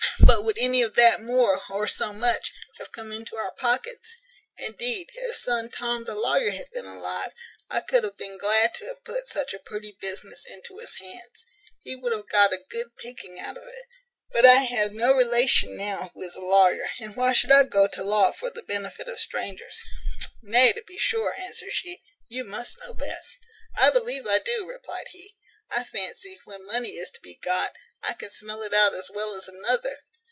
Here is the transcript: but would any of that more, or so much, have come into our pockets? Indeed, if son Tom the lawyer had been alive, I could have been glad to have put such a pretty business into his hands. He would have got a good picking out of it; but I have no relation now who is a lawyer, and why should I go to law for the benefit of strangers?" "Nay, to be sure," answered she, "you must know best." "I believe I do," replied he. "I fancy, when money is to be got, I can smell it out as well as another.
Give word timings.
but 0.23 0.43
would 0.45 0.57
any 0.59 0.81
of 0.81 0.95
that 0.95 1.21
more, 1.21 1.61
or 1.69 1.87
so 1.87 2.13
much, 2.13 2.51
have 2.77 2.91
come 2.91 3.11
into 3.11 3.35
our 3.35 3.51
pockets? 3.51 4.15
Indeed, 4.57 5.09
if 5.13 5.35
son 5.35 5.69
Tom 5.69 6.03
the 6.05 6.15
lawyer 6.15 6.49
had 6.51 6.67
been 6.73 6.85
alive, 6.85 7.31
I 7.69 7.81
could 7.81 8.03
have 8.03 8.17
been 8.17 8.37
glad 8.37 8.73
to 8.75 8.85
have 8.85 9.03
put 9.03 9.27
such 9.27 9.53
a 9.53 9.59
pretty 9.59 9.97
business 9.99 10.43
into 10.47 10.77
his 10.79 10.97
hands. 10.99 11.45
He 11.81 11.95
would 11.95 12.11
have 12.13 12.27
got 12.29 12.53
a 12.53 12.63
good 12.69 12.95
picking 12.97 13.39
out 13.39 13.55
of 13.57 13.63
it; 13.67 13.85
but 14.31 14.45
I 14.45 14.61
have 14.63 14.93
no 14.93 15.13
relation 15.13 15.75
now 15.77 16.11
who 16.13 16.21
is 16.23 16.35
a 16.35 16.41
lawyer, 16.41 16.87
and 16.99 17.15
why 17.15 17.33
should 17.33 17.51
I 17.51 17.63
go 17.63 17.87
to 17.87 18.03
law 18.03 18.31
for 18.31 18.49
the 18.49 18.63
benefit 18.63 19.07
of 19.09 19.19
strangers?" 19.19 19.83
"Nay, 20.41 20.71
to 20.73 20.83
be 20.83 20.97
sure," 20.97 21.33
answered 21.35 21.73
she, 21.73 22.03
"you 22.27 22.43
must 22.43 22.79
know 22.79 22.93
best." 22.93 23.37
"I 23.75 23.89
believe 23.91 24.25
I 24.27 24.39
do," 24.39 24.65
replied 24.67 25.09
he. 25.11 25.35
"I 25.69 25.83
fancy, 25.83 26.39
when 26.45 26.65
money 26.65 26.91
is 26.97 27.11
to 27.11 27.19
be 27.21 27.35
got, 27.35 27.75
I 28.03 28.13
can 28.13 28.29
smell 28.31 28.61
it 28.63 28.73
out 28.73 28.93
as 28.95 29.11
well 29.13 29.33
as 29.35 29.47
another. 29.47 29.97